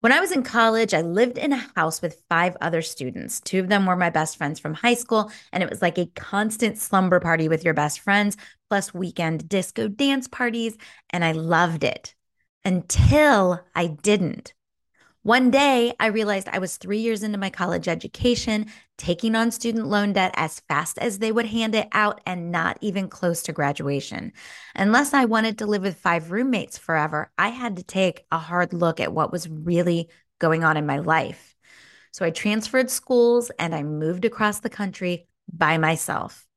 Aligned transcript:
When 0.00 0.12
I 0.12 0.20
was 0.20 0.30
in 0.30 0.44
college, 0.44 0.94
I 0.94 1.00
lived 1.00 1.38
in 1.38 1.52
a 1.52 1.66
house 1.74 2.00
with 2.00 2.22
five 2.28 2.56
other 2.60 2.82
students. 2.82 3.40
Two 3.40 3.58
of 3.58 3.68
them 3.68 3.84
were 3.84 3.96
my 3.96 4.10
best 4.10 4.36
friends 4.36 4.60
from 4.60 4.74
high 4.74 4.94
school, 4.94 5.32
and 5.52 5.60
it 5.60 5.68
was 5.68 5.82
like 5.82 5.98
a 5.98 6.06
constant 6.14 6.78
slumber 6.78 7.18
party 7.18 7.48
with 7.48 7.64
your 7.64 7.74
best 7.74 7.98
friends, 7.98 8.36
plus 8.70 8.94
weekend 8.94 9.48
disco 9.48 9.88
dance 9.88 10.28
parties. 10.28 10.76
And 11.10 11.24
I 11.24 11.32
loved 11.32 11.82
it 11.82 12.14
until 12.64 13.60
I 13.74 13.88
didn't. 13.88 14.54
One 15.28 15.50
day, 15.50 15.92
I 16.00 16.06
realized 16.06 16.48
I 16.48 16.58
was 16.58 16.78
three 16.78 17.00
years 17.00 17.22
into 17.22 17.36
my 17.36 17.50
college 17.50 17.86
education, 17.86 18.64
taking 18.96 19.36
on 19.36 19.50
student 19.50 19.86
loan 19.86 20.14
debt 20.14 20.32
as 20.36 20.60
fast 20.60 20.96
as 20.96 21.18
they 21.18 21.30
would 21.30 21.44
hand 21.44 21.74
it 21.74 21.86
out, 21.92 22.22
and 22.24 22.50
not 22.50 22.78
even 22.80 23.10
close 23.10 23.42
to 23.42 23.52
graduation. 23.52 24.32
Unless 24.74 25.12
I 25.12 25.26
wanted 25.26 25.58
to 25.58 25.66
live 25.66 25.82
with 25.82 25.98
five 25.98 26.30
roommates 26.30 26.78
forever, 26.78 27.30
I 27.36 27.48
had 27.48 27.76
to 27.76 27.82
take 27.82 28.24
a 28.32 28.38
hard 28.38 28.72
look 28.72 29.00
at 29.00 29.12
what 29.12 29.30
was 29.30 29.50
really 29.50 30.08
going 30.38 30.64
on 30.64 30.78
in 30.78 30.86
my 30.86 30.96
life. 30.96 31.54
So 32.10 32.24
I 32.24 32.30
transferred 32.30 32.88
schools 32.88 33.50
and 33.58 33.74
I 33.74 33.82
moved 33.82 34.24
across 34.24 34.60
the 34.60 34.70
country 34.70 35.28
by 35.52 35.76
myself. 35.76 36.47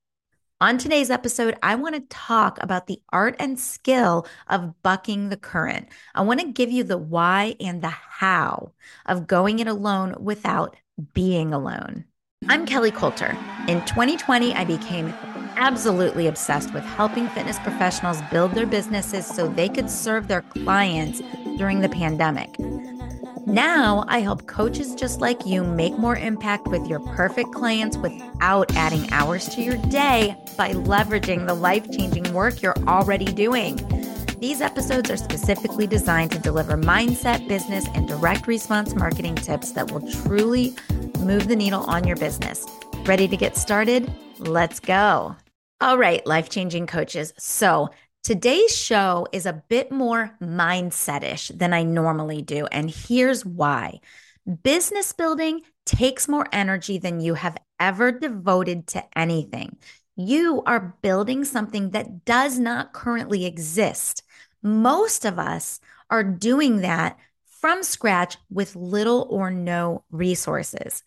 On 0.62 0.78
today's 0.78 1.10
episode, 1.10 1.58
I 1.64 1.74
want 1.74 1.96
to 1.96 2.16
talk 2.16 2.62
about 2.62 2.86
the 2.86 3.02
art 3.10 3.36
and 3.40 3.60
skill 3.60 4.28
of 4.48 4.80
bucking 4.84 5.30
the 5.30 5.36
current. 5.36 5.88
I 6.14 6.22
want 6.22 6.40
to 6.40 6.52
give 6.52 6.70
you 6.70 6.84
the 6.84 7.00
why 7.00 7.56
and 7.60 7.82
the 7.82 7.90
how 7.90 8.74
of 9.08 9.26
going 9.26 9.58
it 9.58 9.66
alone 9.66 10.14
without 10.20 10.78
being 11.16 11.52
alone. 11.52 12.06
I'm 12.48 12.68
Kelly 12.68 12.92
Coulter. 12.92 13.36
In 13.68 13.84
2020, 13.86 14.54
I 14.54 14.64
became 14.64 15.08
absolutely 15.56 16.28
obsessed 16.28 16.72
with 16.76 16.84
helping 16.84 17.28
fitness 17.30 17.58
professionals 17.58 18.22
build 18.30 18.52
their 18.52 18.68
businesses 18.68 19.26
so 19.26 19.48
they 19.48 19.68
could 19.68 19.90
serve 19.90 20.28
their 20.28 20.44
clients 20.44 21.24
during 21.58 21.82
the 21.82 21.90
pandemic. 21.90 22.56
Now, 23.48 24.06
I 24.08 24.20
help 24.20 24.46
coaches 24.46 24.94
just 24.94 25.20
like 25.20 25.46
you 25.46 25.64
make 25.64 25.98
more 25.98 26.16
impact 26.16 26.68
with 26.68 26.86
your 26.88 27.00
perfect 27.00 27.52
clients 27.54 27.98
without 27.98 28.76
adding 28.76 29.12
hours 29.12 29.50
to 29.50 29.62
your 29.62 29.78
day 29.90 30.36
by 30.58 30.74
leveraging 30.74 31.48
the 31.48 31.56
life 31.56 31.90
changing 31.92 32.34
work 32.34 32.62
you're 32.62 32.78
already 32.88 33.26
doing. 33.26 33.78
These 34.40 34.62
episodes 34.62 35.10
are 35.10 35.18
specifically 35.18 35.88
designed 35.88 36.32
to 36.32 36.40
deliver 36.40 36.78
mindset, 36.78 37.48
business, 37.48 37.88
and 37.96 38.08
direct 38.08 38.48
response 38.48 38.94
marketing 38.96 39.36
tips 39.36 39.72
that 39.72 39.92
will 39.92 40.08
truly 40.24 40.76
move 41.20 41.48
the 41.48 41.56
needle 41.56 41.82
on 41.82 42.06
your 42.06 42.18
business. 42.18 42.66
Ready 43.06 43.28
to 43.28 43.38
get 43.38 43.58
started? 43.58 44.12
Let's 44.38 44.80
go. 44.80 45.36
All 45.80 45.98
right, 45.98 46.26
life 46.28 46.50
changing 46.50 46.86
coaches. 46.86 47.34
So, 47.40 47.90
Today's 48.24 48.78
show 48.78 49.26
is 49.32 49.48
a 49.48 49.64
bit 49.68 49.92
more 49.92 50.38
mindsetish 50.40 51.58
than 51.58 51.74
I 51.74 51.82
normally 51.82 52.44
do, 52.44 52.68
and 52.68 52.88
here's 52.88 53.44
why. 53.44 54.00
Business 54.62 55.12
building 55.12 55.62
takes 55.88 56.28
more 56.28 56.46
energy 56.52 57.00
than 57.00 57.20
you 57.20 57.34
have 57.34 57.58
ever 57.80 58.12
devoted 58.12 58.86
to 58.88 59.04
anything. 59.18 59.76
You 60.16 60.62
are 60.68 60.96
building 61.02 61.46
something 61.46 61.92
that 61.92 62.24
does 62.24 62.60
not 62.60 62.94
currently 62.94 63.46
exist. 63.46 64.22
Most 64.62 65.26
of 65.26 65.40
us 65.40 65.80
are 66.12 66.24
doing 66.24 66.82
that 66.82 67.18
from 67.46 67.82
scratch 67.82 68.38
with 68.52 68.76
little 68.76 69.26
or 69.32 69.50
no 69.50 70.04
resources 70.12 71.02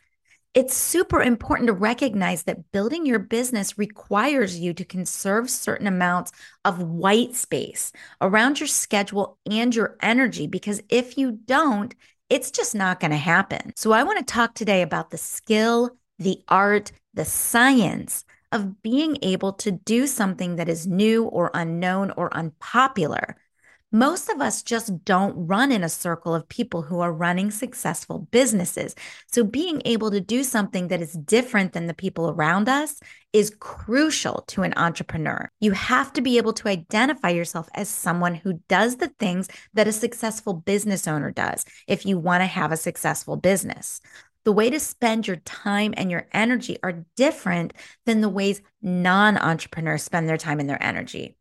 it's 0.55 0.77
super 0.77 1.21
important 1.21 1.67
to 1.67 1.73
recognize 1.73 2.45
that 2.45 2.71
building 2.71 3.05
your 3.05 3.19
business 3.19 3.77
requires 3.77 4.59
you 4.59 4.73
to 4.75 4.85
conserve 4.85 5.51
certain 5.51 5.89
amounts 5.89 6.31
of 6.65 6.81
white 6.81 7.35
space 7.35 7.91
around 8.21 8.61
your 8.61 8.69
schedule 8.69 9.37
and 9.51 9.75
your 9.75 9.97
energy 10.01 10.47
because 10.47 10.81
if 10.89 11.19
you 11.19 11.33
don't, 11.33 11.95
it's 12.31 12.53
just 12.53 12.75
not 12.75 13.01
going 13.01 13.11
to 13.11 13.17
happen. 13.17 13.73
So, 13.77 13.93
I 13.93 14.05
want 14.05 14.19
to 14.19 14.33
talk 14.33 14.55
today 14.55 14.83
about 14.83 15.11
the 15.11 15.19
skill, 15.19 15.91
the 16.19 16.41
art, 16.49 16.93
the 17.13 17.25
science 17.25 18.25
of 18.53 18.81
being 18.83 19.19
able 19.23 19.53
to 19.55 19.73
do 19.73 20.07
something 20.07 20.57
that 20.57 20.69
is 20.69 20.87
new 20.87 21.25
or 21.25 21.51
unknown 21.55 22.13
or 22.17 22.35
unpopular 22.35 23.37
most 23.95 24.29
of 24.29 24.41
us 24.41 24.65
just 24.65 25.05
don't 25.05 25.47
run 25.47 25.71
in 25.71 25.85
a 25.85 25.89
circle 25.89 26.35
of 26.35 26.49
people 26.49 26.83
who 26.83 26.99
are 26.99 27.13
running 27.13 27.53
successful 27.53 28.27
businesses. 28.33 28.97
So, 29.31 29.45
being 29.45 29.81
able 29.85 30.11
to 30.11 30.21
do 30.21 30.43
something 30.43 30.89
that 30.89 31.01
is 31.01 31.13
different 31.13 31.75
than 31.75 31.87
the 31.87 31.95
people 31.95 32.29
around 32.29 32.69
us 32.69 32.99
is 33.33 33.55
crucial 33.61 34.43
to 34.49 34.63
an 34.63 34.75
entrepreneur. 34.77 35.49
You 35.61 35.71
have 35.71 36.13
to 36.15 36.23
be 36.23 36.39
able 36.39 36.55
to 36.55 36.69
identify 36.69 37.31
yourself 37.31 37.69
as 37.75 37.89
someone 37.89 38.35
who 38.35 38.55
does 38.69 38.97
the 38.97 39.13
things 39.21 39.47
that 39.75 39.87
a 39.87 39.93
successful 39.93 40.55
business 40.55 41.07
owner 41.07 41.31
does 41.31 41.65
if 41.87 42.05
you 42.05 42.19
want 42.19 42.41
to 42.41 42.47
have 42.47 42.73
a 42.73 42.77
successful 42.77 43.37
business. 43.37 44.01
The 44.43 44.53
way 44.53 44.71
to 44.71 44.81
spend 44.81 45.29
your 45.29 45.37
time 45.37 45.95
and 45.97 46.11
your 46.11 46.27
energy 46.33 46.79
are 46.83 47.05
different 47.17 47.73
than 48.07 48.23
the 48.23 48.29
ways 48.29 48.61
non 48.83 49.39
entrepreneurs 49.39 50.03
spend 50.03 50.29
their 50.29 50.37
time 50.37 50.59
and 50.59 50.69
their 50.69 50.83
energy. 50.83 51.37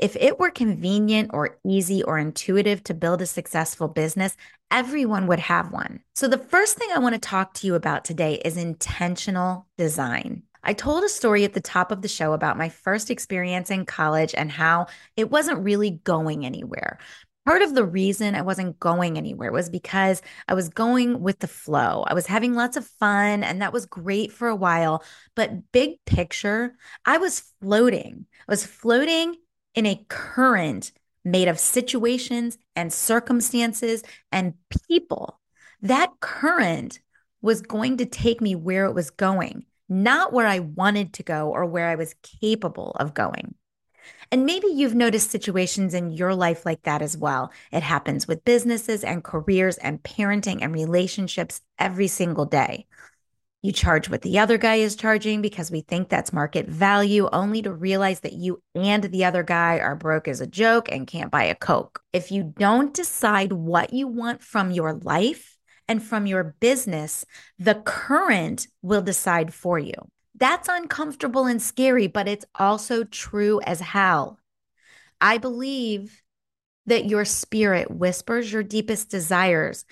If 0.00 0.16
it 0.16 0.38
were 0.38 0.50
convenient 0.50 1.32
or 1.34 1.58
easy 1.62 2.02
or 2.02 2.16
intuitive 2.16 2.82
to 2.84 2.94
build 2.94 3.20
a 3.20 3.26
successful 3.26 3.86
business, 3.86 4.34
everyone 4.70 5.26
would 5.26 5.40
have 5.40 5.72
one. 5.72 6.00
So, 6.14 6.26
the 6.26 6.38
first 6.38 6.78
thing 6.78 6.88
I 6.94 6.98
want 7.00 7.14
to 7.14 7.20
talk 7.20 7.52
to 7.54 7.66
you 7.66 7.74
about 7.74 8.06
today 8.06 8.40
is 8.42 8.56
intentional 8.56 9.66
design. 9.76 10.44
I 10.64 10.72
told 10.72 11.04
a 11.04 11.08
story 11.10 11.44
at 11.44 11.52
the 11.52 11.60
top 11.60 11.92
of 11.92 12.00
the 12.00 12.08
show 12.08 12.32
about 12.32 12.56
my 12.56 12.70
first 12.70 13.10
experience 13.10 13.70
in 13.70 13.84
college 13.84 14.34
and 14.34 14.50
how 14.50 14.86
it 15.18 15.30
wasn't 15.30 15.64
really 15.64 15.90
going 15.90 16.46
anywhere. 16.46 16.98
Part 17.44 17.60
of 17.60 17.74
the 17.74 17.84
reason 17.84 18.34
I 18.34 18.42
wasn't 18.42 18.80
going 18.80 19.18
anywhere 19.18 19.52
was 19.52 19.68
because 19.68 20.22
I 20.48 20.54
was 20.54 20.70
going 20.70 21.20
with 21.20 21.40
the 21.40 21.46
flow. 21.46 22.04
I 22.06 22.14
was 22.14 22.26
having 22.26 22.54
lots 22.54 22.78
of 22.78 22.86
fun, 22.86 23.44
and 23.44 23.60
that 23.60 23.74
was 23.74 23.84
great 23.84 24.32
for 24.32 24.48
a 24.48 24.56
while. 24.56 25.04
But 25.36 25.72
big 25.72 26.02
picture, 26.06 26.74
I 27.04 27.18
was 27.18 27.52
floating. 27.60 28.24
I 28.48 28.52
was 28.52 28.64
floating 28.64 29.36
in 29.74 29.86
a 29.86 30.04
current 30.08 30.92
made 31.24 31.48
of 31.48 31.58
situations 31.58 32.58
and 32.74 32.92
circumstances 32.92 34.02
and 34.32 34.54
people. 34.88 35.40
That 35.82 36.12
current 36.20 37.00
was 37.42 37.62
going 37.62 37.98
to 37.98 38.06
take 38.06 38.40
me 38.40 38.54
where 38.54 38.84
it 38.86 38.94
was 38.94 39.10
going, 39.10 39.64
not 39.88 40.32
where 40.32 40.46
I 40.46 40.60
wanted 40.60 41.14
to 41.14 41.22
go 41.22 41.50
or 41.50 41.64
where 41.66 41.88
I 41.88 41.94
was 41.94 42.14
capable 42.40 42.92
of 42.98 43.14
going. 43.14 43.54
And 44.32 44.46
maybe 44.46 44.68
you've 44.68 44.94
noticed 44.94 45.30
situations 45.30 45.94
in 45.94 46.10
your 46.10 46.34
life 46.34 46.64
like 46.64 46.82
that 46.82 47.02
as 47.02 47.16
well. 47.16 47.50
It 47.72 47.82
happens 47.82 48.28
with 48.28 48.44
businesses 48.44 49.02
and 49.04 49.24
careers 49.24 49.76
and 49.78 50.02
parenting 50.02 50.58
and 50.62 50.72
relationships 50.72 51.60
every 51.78 52.06
single 52.06 52.44
day. 52.44 52.86
You 53.62 53.72
charge 53.72 54.08
what 54.08 54.22
the 54.22 54.38
other 54.38 54.56
guy 54.56 54.76
is 54.76 54.96
charging 54.96 55.42
because 55.42 55.70
we 55.70 55.82
think 55.82 56.08
that's 56.08 56.32
market 56.32 56.66
value, 56.66 57.28
only 57.30 57.60
to 57.62 57.72
realize 57.72 58.20
that 58.20 58.32
you 58.32 58.62
and 58.74 59.04
the 59.04 59.26
other 59.26 59.42
guy 59.42 59.80
are 59.80 59.94
broke 59.94 60.28
as 60.28 60.40
a 60.40 60.46
joke 60.46 60.90
and 60.90 61.06
can't 61.06 61.30
buy 61.30 61.44
a 61.44 61.54
Coke. 61.54 62.00
If 62.14 62.32
you 62.32 62.54
don't 62.56 62.94
decide 62.94 63.52
what 63.52 63.92
you 63.92 64.08
want 64.08 64.42
from 64.42 64.70
your 64.70 64.94
life 64.94 65.58
and 65.88 66.02
from 66.02 66.26
your 66.26 66.56
business, 66.60 67.26
the 67.58 67.74
current 67.74 68.66
will 68.80 69.02
decide 69.02 69.52
for 69.52 69.78
you. 69.78 69.94
That's 70.36 70.68
uncomfortable 70.70 71.44
and 71.44 71.60
scary, 71.60 72.06
but 72.06 72.28
it's 72.28 72.46
also 72.54 73.04
true 73.04 73.60
as 73.66 73.80
hell. 73.80 74.38
I 75.20 75.36
believe 75.36 76.22
that 76.86 77.04
your 77.04 77.26
spirit 77.26 77.90
whispers 77.90 78.50
your 78.50 78.62
deepest 78.62 79.10
desires 79.10 79.84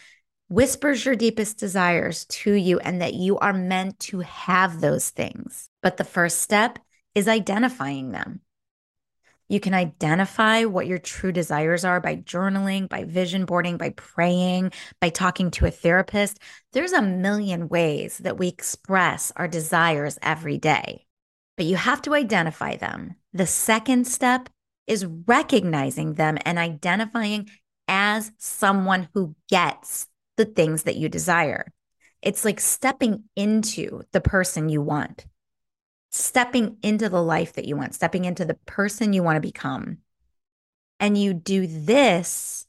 whispers 0.49 1.05
your 1.05 1.15
deepest 1.15 1.59
desires 1.59 2.25
to 2.27 2.53
you 2.53 2.79
and 2.81 3.01
that 3.01 3.15
you 3.15 3.39
are 3.39 3.53
meant 3.53 3.99
to 4.01 4.21
have 4.21 4.81
those 4.81 5.11
things. 5.11 5.69
But 5.83 5.97
the 5.97 6.05
first 6.05 6.41
step 6.41 6.79
is 7.15 7.29
identifying 7.29 8.13
them. 8.13 8.41
You 9.51 9.61
can 9.61 9.73
identify 9.73 10.65
what 10.65 10.87
your 10.87 10.99
true 10.99 11.33
desires 11.33 11.85
are 11.85 12.01
by 12.01 12.17
journaling, 12.17 12.89
by 12.89 13.05
vision 13.05 13.47
boarding, 13.47 13.79
by 13.79 13.91
praying, 13.91 14.73
by 15.01 15.09
talking 15.09 15.51
to 15.53 15.67
a 15.67 15.71
therapist. 15.71 16.39
There's 16.73 16.93
a 16.93 17.01
million 17.01 17.69
ways 17.69 18.19
that 18.19 18.37
we 18.37 18.49
express 18.49 19.33
our 19.37 19.49
desires 19.49 20.19
every 20.21 20.59
day, 20.59 21.07
but 21.57 21.65
you 21.65 21.77
have 21.77 22.03
to 22.03 22.15
identify 22.15 22.77
them. 22.77 23.17
The 23.33 23.47
second 23.47 24.07
step 24.07 24.51
is 24.87 25.07
recognizing 25.07 26.15
them 26.15 26.37
and 26.45 26.59
identifying 26.59 27.49
as 27.87 28.33
someone 28.37 29.09
who 29.15 29.35
gets 29.49 30.09
the 30.39 30.47
things 30.47 30.85
that 30.85 30.97
you 30.97 31.11
desire. 31.11 31.71
It's 32.23 32.45
like 32.45 32.61
stepping 32.61 33.25
into 33.37 34.03
the 34.13 34.23
person 34.23 34.71
you 34.71 34.81
want, 34.81 35.27
stepping 36.11 36.79
into 36.83 37.11
the 37.11 37.23
life 37.23 37.53
that 37.53 37.67
you 37.67 37.77
want, 37.77 37.95
stepping 37.95 38.25
into 38.25 38.47
the 38.47 38.59
person 38.65 39.13
you 39.13 39.23
want 39.23 39.37
to 39.37 39.41
become. 39.41 39.99
And 40.99 41.19
you 41.19 41.35
do 41.35 41.67
this 41.67 42.67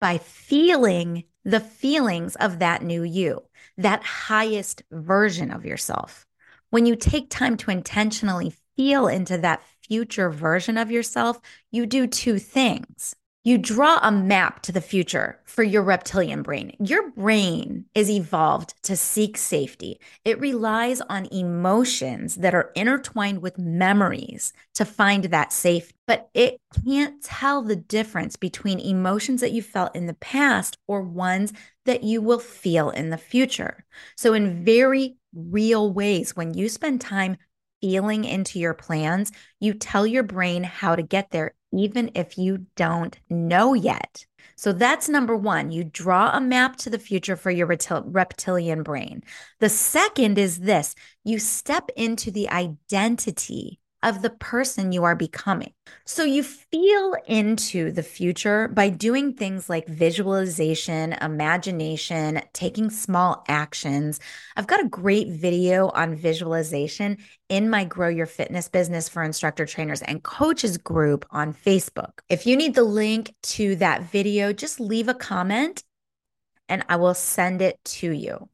by 0.00 0.18
feeling 0.18 1.24
the 1.44 1.60
feelings 1.60 2.36
of 2.36 2.60
that 2.60 2.82
new 2.82 3.02
you, 3.02 3.42
that 3.76 4.02
highest 4.02 4.82
version 4.90 5.50
of 5.50 5.64
yourself. 5.66 6.26
When 6.70 6.86
you 6.86 6.96
take 6.96 7.30
time 7.30 7.56
to 7.58 7.70
intentionally 7.70 8.54
feel 8.76 9.06
into 9.06 9.38
that 9.38 9.62
future 9.86 10.30
version 10.30 10.78
of 10.78 10.90
yourself, 10.90 11.38
you 11.70 11.86
do 11.86 12.06
two 12.06 12.38
things. 12.38 13.14
You 13.46 13.58
draw 13.58 13.98
a 14.00 14.10
map 14.10 14.62
to 14.62 14.72
the 14.72 14.80
future 14.80 15.38
for 15.44 15.62
your 15.62 15.82
reptilian 15.82 16.40
brain. 16.40 16.74
Your 16.80 17.10
brain 17.10 17.84
is 17.94 18.08
evolved 18.08 18.72
to 18.84 18.96
seek 18.96 19.36
safety. 19.36 20.00
It 20.24 20.40
relies 20.40 21.02
on 21.02 21.26
emotions 21.26 22.36
that 22.36 22.54
are 22.54 22.70
intertwined 22.74 23.42
with 23.42 23.58
memories 23.58 24.54
to 24.76 24.86
find 24.86 25.24
that 25.24 25.52
safe, 25.52 25.92
but 26.06 26.30
it 26.32 26.58
can't 26.86 27.22
tell 27.22 27.60
the 27.60 27.76
difference 27.76 28.36
between 28.36 28.80
emotions 28.80 29.42
that 29.42 29.52
you 29.52 29.60
felt 29.60 29.94
in 29.94 30.06
the 30.06 30.14
past 30.14 30.78
or 30.86 31.02
ones 31.02 31.52
that 31.84 32.02
you 32.02 32.22
will 32.22 32.38
feel 32.38 32.88
in 32.88 33.10
the 33.10 33.18
future. 33.18 33.84
So, 34.16 34.32
in 34.32 34.64
very 34.64 35.16
real 35.34 35.92
ways, 35.92 36.34
when 36.34 36.54
you 36.54 36.70
spend 36.70 37.02
time 37.02 37.36
feeling 37.82 38.24
into 38.24 38.58
your 38.58 38.72
plans, 38.72 39.30
you 39.60 39.74
tell 39.74 40.06
your 40.06 40.22
brain 40.22 40.64
how 40.64 40.96
to 40.96 41.02
get 41.02 41.30
there 41.30 41.52
even 41.78 42.10
if 42.14 42.38
you 42.38 42.66
don't 42.76 43.18
know 43.28 43.74
yet. 43.74 44.26
So 44.56 44.72
that's 44.72 45.08
number 45.08 45.36
one. 45.36 45.70
You 45.72 45.84
draw 45.84 46.30
a 46.36 46.40
map 46.40 46.76
to 46.76 46.90
the 46.90 46.98
future 46.98 47.36
for 47.36 47.50
your 47.50 47.66
reptilian 47.66 48.82
brain. 48.82 49.22
The 49.60 49.68
second 49.68 50.38
is 50.38 50.60
this 50.60 50.94
you 51.24 51.38
step 51.38 51.90
into 51.96 52.30
the 52.30 52.48
identity 52.50 53.80
of 54.04 54.20
the 54.20 54.30
person 54.30 54.92
you 54.92 55.02
are 55.02 55.16
becoming. 55.16 55.72
So 56.04 56.24
you 56.24 56.42
feel 56.42 57.16
into 57.26 57.90
the 57.90 58.02
future 58.02 58.68
by 58.68 58.90
doing 58.90 59.32
things 59.32 59.70
like 59.70 59.88
visualization, 59.88 61.14
imagination, 61.14 62.42
taking 62.52 62.90
small 62.90 63.42
actions. 63.48 64.20
I've 64.56 64.66
got 64.66 64.84
a 64.84 64.88
great 64.88 65.28
video 65.28 65.88
on 65.88 66.14
visualization 66.14 67.16
in 67.48 67.70
my 67.70 67.84
Grow 67.84 68.08
Your 68.08 68.26
Fitness 68.26 68.68
Business 68.68 69.08
for 69.08 69.22
Instructor 69.22 69.64
Trainers 69.64 70.02
and 70.02 70.22
Coaches 70.22 70.76
group 70.76 71.24
on 71.30 71.54
Facebook. 71.54 72.20
If 72.28 72.46
you 72.46 72.56
need 72.56 72.74
the 72.74 72.84
link 72.84 73.34
to 73.42 73.76
that 73.76 74.02
video, 74.02 74.52
just 74.52 74.80
leave 74.80 75.08
a 75.08 75.14
comment 75.14 75.82
and 76.68 76.84
I 76.90 76.96
will 76.96 77.14
send 77.14 77.62
it 77.62 77.78
to 77.84 78.10
you. 78.10 78.48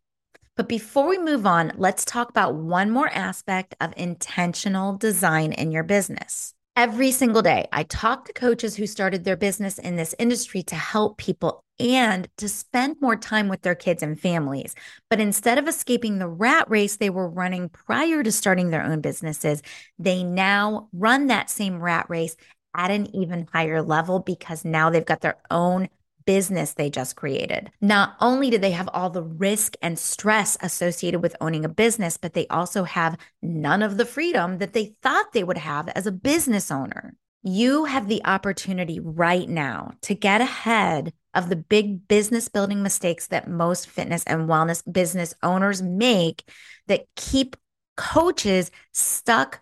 But 0.60 0.68
before 0.68 1.08
we 1.08 1.16
move 1.16 1.46
on, 1.46 1.72
let's 1.76 2.04
talk 2.04 2.28
about 2.28 2.54
one 2.54 2.90
more 2.90 3.08
aspect 3.08 3.74
of 3.80 3.94
intentional 3.96 4.94
design 4.94 5.54
in 5.54 5.72
your 5.72 5.84
business. 5.84 6.52
Every 6.76 7.12
single 7.12 7.40
day, 7.40 7.66
I 7.72 7.84
talk 7.84 8.26
to 8.26 8.34
coaches 8.34 8.76
who 8.76 8.86
started 8.86 9.24
their 9.24 9.38
business 9.38 9.78
in 9.78 9.96
this 9.96 10.14
industry 10.18 10.62
to 10.64 10.74
help 10.74 11.16
people 11.16 11.64
and 11.78 12.28
to 12.36 12.46
spend 12.46 13.00
more 13.00 13.16
time 13.16 13.48
with 13.48 13.62
their 13.62 13.74
kids 13.74 14.02
and 14.02 14.20
families. 14.20 14.74
But 15.08 15.18
instead 15.18 15.56
of 15.56 15.66
escaping 15.66 16.18
the 16.18 16.28
rat 16.28 16.68
race 16.68 16.96
they 16.96 17.08
were 17.08 17.30
running 17.30 17.70
prior 17.70 18.22
to 18.22 18.30
starting 18.30 18.68
their 18.68 18.84
own 18.84 19.00
businesses, 19.00 19.62
they 19.98 20.22
now 20.22 20.90
run 20.92 21.28
that 21.28 21.48
same 21.48 21.80
rat 21.80 22.04
race 22.10 22.36
at 22.76 22.90
an 22.90 23.16
even 23.16 23.48
higher 23.50 23.80
level 23.80 24.18
because 24.18 24.66
now 24.66 24.90
they've 24.90 25.06
got 25.06 25.22
their 25.22 25.38
own 25.50 25.88
business 26.26 26.74
they 26.74 26.90
just 26.90 27.16
created. 27.16 27.70
Not 27.80 28.16
only 28.20 28.50
do 28.50 28.58
they 28.58 28.70
have 28.72 28.88
all 28.92 29.10
the 29.10 29.22
risk 29.22 29.74
and 29.82 29.98
stress 29.98 30.56
associated 30.60 31.22
with 31.22 31.36
owning 31.40 31.64
a 31.64 31.68
business, 31.68 32.16
but 32.16 32.34
they 32.34 32.46
also 32.48 32.84
have 32.84 33.18
none 33.42 33.82
of 33.82 33.96
the 33.96 34.06
freedom 34.06 34.58
that 34.58 34.72
they 34.72 34.94
thought 35.02 35.32
they 35.32 35.44
would 35.44 35.58
have 35.58 35.88
as 35.90 36.06
a 36.06 36.12
business 36.12 36.70
owner. 36.70 37.14
You 37.42 37.86
have 37.86 38.08
the 38.08 38.24
opportunity 38.24 39.00
right 39.00 39.48
now 39.48 39.92
to 40.02 40.14
get 40.14 40.40
ahead 40.40 41.12
of 41.32 41.48
the 41.48 41.56
big 41.56 42.06
business 42.06 42.48
building 42.48 42.82
mistakes 42.82 43.28
that 43.28 43.48
most 43.48 43.88
fitness 43.88 44.24
and 44.24 44.48
wellness 44.48 44.82
business 44.90 45.32
owners 45.42 45.80
make 45.80 46.44
that 46.88 47.06
keep 47.16 47.56
coaches 47.96 48.70
stuck, 48.92 49.60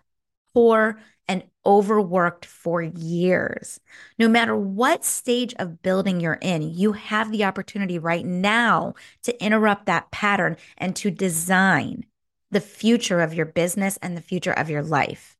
poor, 0.53 0.99
and 1.29 1.43
overworked 1.63 2.45
for 2.45 2.81
years. 2.81 3.79
No 4.17 4.27
matter 4.27 4.55
what 4.55 5.05
stage 5.05 5.53
of 5.59 5.83
building 5.83 6.19
you're 6.19 6.39
in, 6.41 6.73
you 6.73 6.93
have 6.93 7.31
the 7.31 7.45
opportunity 7.45 7.99
right 7.99 8.25
now 8.25 8.95
to 9.23 9.43
interrupt 9.43 9.85
that 9.85 10.09
pattern 10.09 10.57
and 10.77 10.95
to 10.97 11.11
design 11.11 12.05
the 12.49 12.59
future 12.59 13.21
of 13.21 13.35
your 13.35 13.45
business 13.45 13.97
and 14.01 14.17
the 14.17 14.21
future 14.21 14.51
of 14.51 14.71
your 14.71 14.81
life. 14.81 15.37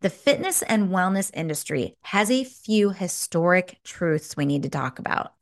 The 0.00 0.10
fitness 0.10 0.62
and 0.62 0.90
wellness 0.90 1.32
industry 1.34 1.96
has 2.02 2.30
a 2.30 2.44
few 2.44 2.90
historic 2.90 3.80
truths 3.82 4.36
we 4.36 4.46
need 4.46 4.62
to 4.62 4.68
talk 4.68 5.00
about. 5.00 5.32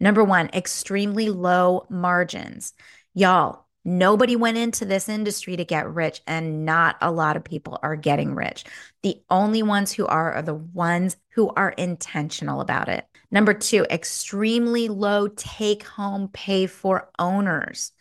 Number 0.00 0.24
one, 0.24 0.48
extremely 0.54 1.28
low 1.28 1.86
margins. 1.90 2.72
Y'all, 3.12 3.65
Nobody 3.88 4.34
went 4.34 4.58
into 4.58 4.84
this 4.84 5.08
industry 5.08 5.56
to 5.56 5.64
get 5.64 5.88
rich, 5.88 6.20
and 6.26 6.64
not 6.64 6.96
a 7.00 7.12
lot 7.12 7.36
of 7.36 7.44
people 7.44 7.78
are 7.84 7.94
getting 7.94 8.34
rich. 8.34 8.64
The 9.04 9.22
only 9.30 9.62
ones 9.62 9.92
who 9.92 10.08
are 10.08 10.32
are 10.32 10.42
the 10.42 10.54
ones 10.54 11.16
who 11.28 11.50
are 11.50 11.70
intentional 11.70 12.60
about 12.60 12.88
it. 12.88 13.06
Number 13.30 13.54
two, 13.54 13.86
extremely 13.88 14.88
low 14.88 15.28
take 15.28 15.84
home 15.84 16.28
pay 16.32 16.66
for 16.66 17.10
owners. 17.20 17.92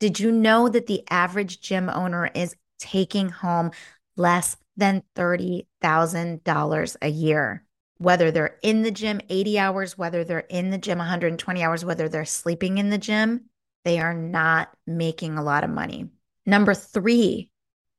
Did 0.00 0.18
you 0.18 0.32
know 0.32 0.70
that 0.70 0.86
the 0.86 1.04
average 1.10 1.60
gym 1.60 1.90
owner 1.90 2.30
is 2.34 2.56
taking 2.78 3.28
home 3.28 3.72
less 4.16 4.56
than 4.78 5.02
$30,000 5.14 6.96
a 7.02 7.08
year? 7.08 7.66
Whether 7.98 8.30
they're 8.30 8.56
in 8.62 8.80
the 8.80 8.90
gym 8.90 9.20
80 9.28 9.58
hours, 9.58 9.98
whether 9.98 10.24
they're 10.24 10.38
in 10.40 10.70
the 10.70 10.78
gym 10.78 10.96
120 10.96 11.62
hours, 11.62 11.84
whether 11.84 12.08
they're 12.08 12.24
sleeping 12.24 12.78
in 12.78 12.88
the 12.88 12.96
gym, 12.96 13.50
they 13.84 14.00
are 14.00 14.14
not 14.14 14.70
making 14.86 15.36
a 15.36 15.42
lot 15.42 15.64
of 15.64 15.70
money. 15.70 16.08
Number 16.46 16.74
three, 16.74 17.50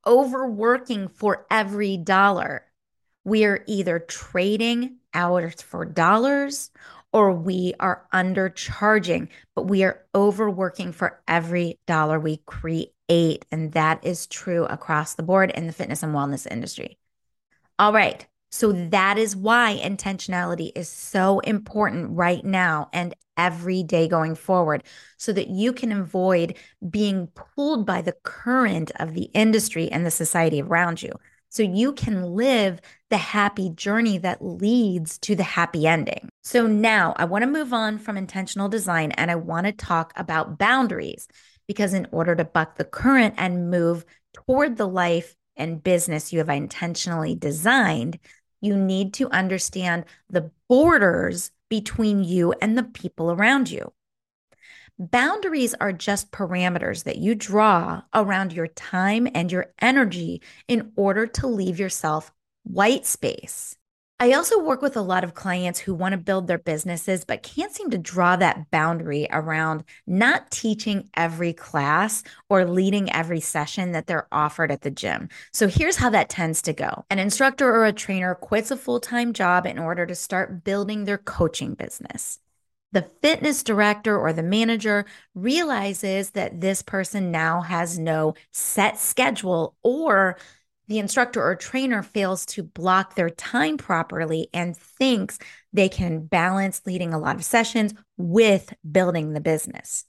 overworking 0.06 1.08
for 1.08 1.46
every 1.50 1.98
dollar. 1.98 2.66
We 3.24 3.46
are 3.46 3.64
either 3.68 4.00
trading 4.00 4.98
hours 5.14 5.62
for 5.62 5.86
dollars 5.86 6.70
or 7.12 7.32
we 7.32 7.74
are 7.80 8.06
undercharging, 8.14 9.30
but 9.56 9.64
we 9.64 9.84
are 9.84 10.06
overworking 10.14 10.92
for 10.92 11.22
every 11.28 11.80
dollar 11.88 12.20
we 12.20 12.42
create. 12.46 13.46
And 13.52 13.72
that 13.72 14.06
is 14.06 14.28
true 14.28 14.66
across 14.66 15.14
the 15.16 15.24
board 15.24 15.50
in 15.52 15.66
the 15.66 15.74
fitness 15.74 16.04
and 16.04 16.14
wellness 16.14 16.46
industry. 16.50 16.98
All 17.80 17.94
right. 17.94 18.28
So 18.56 18.72
that 18.72 19.18
is 19.18 19.36
why 19.36 19.82
intentionality 19.84 20.72
is 20.76 20.88
so 20.88 21.42
important 21.42 22.12
right 22.12 22.42
now 22.42 22.88
and 22.94 23.14
every 23.36 23.84
day 23.84 24.08
going 24.08 24.34
forward 24.34 24.86
so 25.18 25.34
that 25.34 25.50
you 25.50 25.74
can 25.74 25.92
avoid 25.92 26.56
being 26.90 27.28
pulled 27.36 27.86
by 27.86 28.02
the 28.02 28.16
current 28.24 28.94
of 28.96 29.14
the 29.14 29.30
industry 29.34 29.92
and 29.92 30.06
the 30.06 30.10
society 30.10 30.62
around 30.62 31.04
you. 31.04 31.12
So 31.50 31.64
you 31.64 31.92
can 31.92 32.34
live 32.34 32.80
the 33.10 33.18
happy 33.18 33.72
journey 33.72 34.20
that 34.20 34.42
leads 34.42 35.18
to 35.18 35.36
the 35.36 35.44
happy 35.44 35.86
ending. 35.86 36.30
So 36.42 36.66
now 36.66 37.14
I 37.18 37.26
want 37.26 37.42
to 37.42 37.52
move 37.52 37.74
on 37.74 38.00
from 38.00 38.16
intentional 38.16 38.70
design 38.70 39.12
and 39.12 39.30
I 39.30 39.36
want 39.36 39.66
to 39.66 39.74
talk 39.74 40.14
about 40.16 40.58
boundaries 40.58 41.28
because 41.68 41.94
in 41.94 42.08
order 42.14 42.36
to 42.36 42.46
buck 42.46 42.78
the 42.78 42.86
current 42.86 43.36
and 43.38 43.70
move 43.70 44.06
toward 44.34 44.78
the 44.78 44.88
life 44.88 45.36
and 45.58 45.84
business 45.84 46.32
you 46.32 46.40
have 46.40 46.50
intentionally 46.50 47.36
designed, 47.36 48.18
you 48.62 48.76
need 48.76 49.14
to 49.16 49.30
understand 49.30 50.06
the 50.30 50.52
borders 50.68 51.52
between 51.70 52.24
you 52.24 52.54
and 52.62 52.78
the 52.78 52.84
people 52.84 53.32
around 53.32 53.70
you. 53.70 53.92
Boundaries 54.98 55.74
are 55.82 55.92
just 55.92 56.32
parameters 56.32 57.04
that 57.04 57.18
you 57.18 57.36
draw 57.36 58.02
around 58.14 58.54
your 58.54 58.68
time 58.68 59.28
and 59.36 59.52
your 59.52 59.74
energy 59.82 60.42
in 60.68 60.94
order 60.96 61.28
to 61.28 61.48
leave 61.48 61.80
yourself 61.80 62.32
white 62.64 63.06
space. 63.06 63.76
I 64.18 64.32
also 64.32 64.64
work 64.64 64.82
with 64.82 64.96
a 64.96 65.02
lot 65.02 65.26
of 65.26 65.34
clients 65.34 65.78
who 65.78 65.94
want 65.94 66.14
to 66.14 66.18
build 66.18 66.48
their 66.48 66.58
businesses, 66.58 67.26
but 67.26 67.44
can't 67.44 67.74
seem 67.74 67.90
to 67.90 67.98
draw 67.98 68.38
that 68.38 68.72
boundary 68.72 69.28
around 69.30 69.84
not 70.08 70.50
teaching 70.52 71.10
every 71.16 71.52
class 71.52 72.24
or 72.48 72.64
leading 72.64 73.12
every 73.12 73.42
session 73.42 73.92
that 73.92 74.08
they're 74.08 74.30
offered 74.32 74.72
at 74.72 74.84
the 74.84 74.92
gym. 74.92 75.28
So 75.52 75.68
here's 75.68 75.98
how 75.98 76.10
that 76.12 76.30
tends 76.30 76.62
to 76.62 76.72
go 76.72 77.04
an 77.10 77.20
instructor 77.20 77.70
or 77.70 77.86
a 77.86 77.92
trainer 77.92 78.36
quits 78.36 78.72
a 78.72 78.78
full 78.78 79.02
time 79.02 79.34
job 79.34 79.66
in 79.66 79.78
order 79.78 80.06
to 80.06 80.16
start 80.16 80.64
building 80.64 81.04
their 81.04 81.18
coaching 81.18 81.74
business. 81.74 82.40
The 82.94 83.10
fitness 83.22 83.64
director 83.64 84.18
or 84.18 84.32
the 84.32 84.44
manager 84.44 85.06
realizes 85.34 86.30
that 86.32 86.62
this 86.62 86.82
person 86.82 87.32
now 87.32 87.60
has 87.60 88.00
no 88.00 88.36
set 88.54 88.98
schedule 88.98 89.76
or 89.84 90.38
the 90.88 91.00
instructor 91.00 91.42
or 91.44 91.56
trainer 91.56 92.04
fails 92.04 92.46
to 92.48 92.64
block 92.64 93.16
their 93.16 93.30
time 93.30 93.78
properly 93.78 94.50
and 94.54 94.78
thinks 94.78 95.40
they 95.74 95.90
can 95.90 96.26
balance 96.26 96.82
leading 96.86 97.14
a 97.14 97.20
lot 97.20 97.36
of 97.36 97.46
sessions 97.46 97.94
with 98.18 98.74
building 98.90 99.34
the 99.34 99.42
business. 99.42 100.06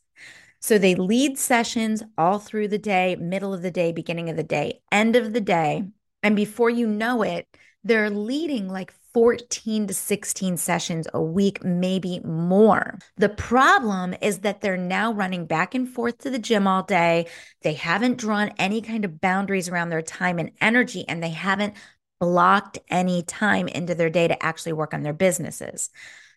So 0.61 0.79
they 0.79 0.95
lead 0.95 1.39
sessions 1.39 2.03
all 2.19 2.39
through 2.39 2.69
the 2.69 2.79
day, 2.79 3.17
middle 3.17 3.55
of 3.55 3.63
the 3.63 3.71
day, 3.71 3.93
beginning 3.93 4.31
of 4.31 4.37
the 4.37 4.43
day, 4.43 4.81
end 4.91 5.17
of 5.17 5.33
the 5.33 5.41
day. 5.41 5.85
And 6.23 6.35
before 6.35 6.71
you 6.71 6.87
know 6.87 7.23
it, 7.23 7.47
they're 7.87 8.11
leading 8.11 8.69
like 8.69 8.93
14 9.15 9.87
to 9.87 9.95
16 9.95 10.57
sessions 10.57 11.07
a 11.15 11.23
week, 11.23 11.65
maybe 11.65 12.21
more. 12.21 12.99
The 13.17 13.29
problem 13.29 14.15
is 14.21 14.41
that 14.41 14.61
they're 14.61 14.77
now 14.77 15.13
running 15.13 15.47
back 15.47 15.75
and 15.75 15.89
forth 15.89 16.19
to 16.19 16.31
the 16.31 16.39
gym 16.39 16.67
all 16.67 16.83
day. 16.83 17.27
They 17.63 17.75
haven't 17.75 18.19
drawn 18.19 18.51
any 18.59 18.83
kind 18.83 19.05
of 19.05 19.21
boundaries 19.21 19.69
around 19.69 19.89
their 19.89 20.03
time 20.03 20.39
and 20.39 20.51
energy, 20.61 21.09
and 21.09 21.23
they 21.23 21.31
haven't 21.31 21.75
blocked 22.21 22.79
any 22.89 23.23
time 23.23 23.69
into 23.69 23.95
their 23.95 24.11
day 24.11 24.29
to 24.29 24.43
actually 24.45 24.73
work 24.73 24.93
on 24.93 25.03
their 25.03 25.13
businesses. 25.13 25.91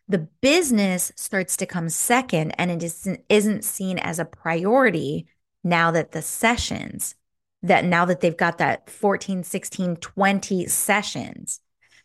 The 0.08 0.28
business 0.42 1.12
starts 1.16 1.58
to 1.58 1.66
come 1.66 1.90
second 1.90 2.52
and 2.58 2.72
it 2.72 2.84
isn't, 3.30 3.64
seen 3.64 4.00
as 4.00 4.20
a 4.20 4.26
priority 4.26 5.28
now 5.64 5.92
that 5.92 6.12
the 6.12 6.22
sessions, 6.22 7.16
that 7.62 7.86
now 7.86 8.06
that 8.06 8.22
they've 8.22 8.38
got 8.38 8.58
that 8.60 8.90
14, 8.90 9.44
16, 9.44 9.98
20 9.98 10.68
sessions. 10.68 11.60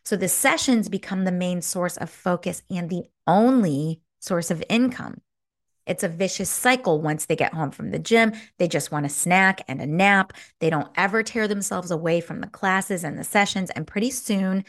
So 0.04 0.16
the 0.16 0.28
sessions 0.28 0.88
become 0.88 1.24
the 1.24 1.32
main 1.32 1.62
source 1.62 1.96
of 1.96 2.10
focus 2.10 2.62
and 2.70 2.90
the 2.90 3.04
only 3.26 4.00
source 4.20 4.50
of 4.50 4.62
income. 4.68 5.20
It's 5.86 6.02
a 6.02 6.08
vicious 6.08 6.50
cycle 6.50 7.00
once 7.00 7.26
they 7.26 7.36
get 7.36 7.52
home 7.52 7.70
from 7.70 7.90
the 7.90 7.98
gym. 7.98 8.32
They 8.58 8.68
just 8.68 8.90
want 8.90 9.06
a 9.06 9.10
snack 9.10 9.62
and 9.68 9.80
a 9.80 9.86
nap. 9.86 10.32
They 10.60 10.70
don't 10.70 10.90
ever 10.96 11.22
tear 11.22 11.46
themselves 11.46 11.90
away 11.90 12.20
from 12.20 12.40
the 12.40 12.46
classes 12.46 13.04
and 13.04 13.18
the 13.18 13.24
sessions. 13.24 13.70
And 13.70 13.86
pretty 13.86 14.10
soon 14.10 14.64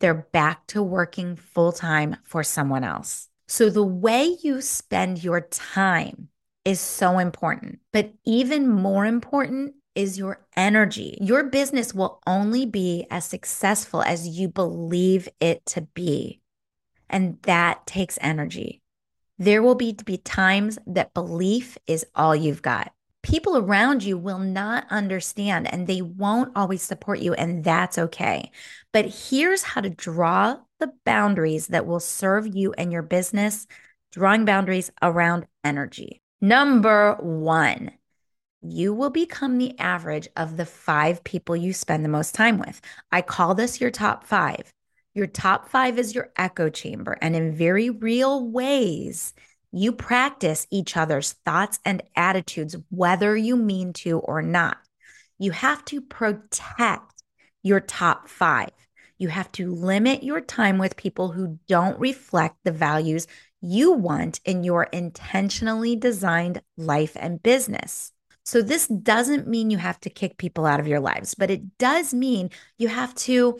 they're 0.00 0.26
back 0.32 0.66
to 0.68 0.82
working 0.82 1.36
full 1.36 1.72
time 1.72 2.16
for 2.24 2.42
someone 2.42 2.84
else. 2.84 3.28
So 3.46 3.70
the 3.70 3.84
way 3.84 4.36
you 4.42 4.60
spend 4.60 5.24
your 5.24 5.40
time 5.40 6.28
is 6.64 6.80
so 6.80 7.18
important. 7.18 7.78
But 7.92 8.12
even 8.24 8.68
more 8.68 9.06
important 9.06 9.74
is 9.98 10.16
your 10.16 10.40
energy. 10.56 11.18
Your 11.20 11.42
business 11.42 11.92
will 11.92 12.20
only 12.24 12.64
be 12.64 13.04
as 13.10 13.24
successful 13.24 14.00
as 14.00 14.28
you 14.28 14.48
believe 14.48 15.28
it 15.40 15.66
to 15.66 15.80
be. 15.80 16.40
And 17.10 17.42
that 17.42 17.84
takes 17.84 18.16
energy. 18.20 18.80
There 19.38 19.60
will 19.60 19.74
be, 19.74 19.96
be 20.04 20.16
times 20.16 20.78
that 20.86 21.14
belief 21.14 21.76
is 21.88 22.06
all 22.14 22.36
you've 22.36 22.62
got. 22.62 22.92
People 23.24 23.56
around 23.56 24.04
you 24.04 24.16
will 24.16 24.38
not 24.38 24.86
understand 24.88 25.70
and 25.72 25.88
they 25.88 26.00
won't 26.00 26.52
always 26.54 26.82
support 26.82 27.18
you, 27.18 27.34
and 27.34 27.64
that's 27.64 27.98
okay. 27.98 28.52
But 28.92 29.06
here's 29.06 29.64
how 29.64 29.80
to 29.80 29.90
draw 29.90 30.58
the 30.78 30.92
boundaries 31.04 31.66
that 31.66 31.86
will 31.86 31.98
serve 31.98 32.46
you 32.46 32.72
and 32.74 32.92
your 32.92 33.02
business, 33.02 33.66
drawing 34.12 34.44
boundaries 34.44 34.92
around 35.02 35.48
energy. 35.64 36.22
Number 36.40 37.16
one, 37.20 37.90
you 38.62 38.92
will 38.92 39.10
become 39.10 39.58
the 39.58 39.78
average 39.78 40.28
of 40.36 40.56
the 40.56 40.66
five 40.66 41.22
people 41.24 41.56
you 41.56 41.72
spend 41.72 42.04
the 42.04 42.08
most 42.08 42.34
time 42.34 42.58
with. 42.58 42.80
I 43.12 43.22
call 43.22 43.54
this 43.54 43.80
your 43.80 43.90
top 43.90 44.24
five. 44.24 44.72
Your 45.14 45.26
top 45.26 45.68
five 45.68 45.98
is 45.98 46.14
your 46.14 46.30
echo 46.36 46.68
chamber. 46.68 47.16
And 47.20 47.34
in 47.34 47.54
very 47.54 47.90
real 47.90 48.48
ways, 48.48 49.32
you 49.72 49.92
practice 49.92 50.66
each 50.70 50.96
other's 50.96 51.32
thoughts 51.44 51.78
and 51.84 52.02
attitudes, 52.16 52.76
whether 52.90 53.36
you 53.36 53.56
mean 53.56 53.92
to 53.94 54.18
or 54.18 54.42
not. 54.42 54.78
You 55.38 55.52
have 55.52 55.84
to 55.86 56.00
protect 56.00 57.22
your 57.62 57.80
top 57.80 58.28
five. 58.28 58.70
You 59.18 59.28
have 59.28 59.50
to 59.52 59.74
limit 59.74 60.22
your 60.22 60.40
time 60.40 60.78
with 60.78 60.96
people 60.96 61.32
who 61.32 61.58
don't 61.68 61.98
reflect 61.98 62.56
the 62.64 62.72
values 62.72 63.26
you 63.60 63.92
want 63.92 64.40
in 64.44 64.62
your 64.62 64.84
intentionally 64.84 65.96
designed 65.96 66.62
life 66.76 67.16
and 67.18 67.42
business. 67.42 68.12
So, 68.48 68.62
this 68.62 68.86
doesn't 68.86 69.46
mean 69.46 69.68
you 69.68 69.76
have 69.76 70.00
to 70.00 70.08
kick 70.08 70.38
people 70.38 70.64
out 70.64 70.80
of 70.80 70.88
your 70.88 71.00
lives, 71.00 71.34
but 71.34 71.50
it 71.50 71.76
does 71.76 72.14
mean 72.14 72.48
you 72.78 72.88
have 72.88 73.14
to 73.16 73.58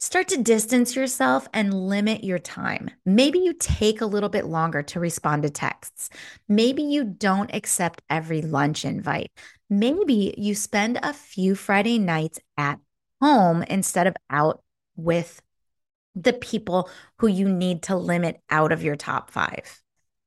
Start 0.00 0.28
to 0.28 0.42
distance 0.42 0.94
yourself 0.94 1.48
and 1.54 1.72
limit 1.72 2.24
your 2.24 2.38
time. 2.38 2.90
Maybe 3.06 3.38
you 3.38 3.54
take 3.54 4.02
a 4.02 4.06
little 4.06 4.28
bit 4.28 4.44
longer 4.44 4.82
to 4.82 5.00
respond 5.00 5.44
to 5.44 5.50
texts. 5.50 6.10
Maybe 6.46 6.82
you 6.82 7.04
don't 7.04 7.54
accept 7.54 8.02
every 8.10 8.42
lunch 8.42 8.84
invite. 8.84 9.30
Maybe 9.70 10.34
you 10.36 10.54
spend 10.56 10.98
a 11.02 11.14
few 11.14 11.54
Friday 11.54 11.98
nights 11.98 12.38
at 12.58 12.80
home 13.22 13.62
instead 13.62 14.06
of 14.06 14.16
out 14.28 14.62
with 14.94 15.40
the 16.14 16.34
people 16.34 16.90
who 17.18 17.28
you 17.28 17.48
need 17.48 17.84
to 17.84 17.96
limit 17.96 18.42
out 18.50 18.72
of 18.72 18.82
your 18.82 18.96
top 18.96 19.30
five. 19.30 19.83